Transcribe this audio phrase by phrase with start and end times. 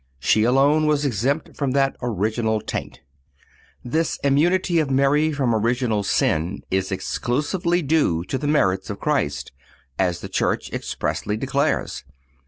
[0.17, 3.01] She alone was exempt from the original taint.
[3.83, 9.51] This immunity of Mary from original sin is exclusively due to the merits of Christ,
[9.99, 12.03] as the Church expressly declares.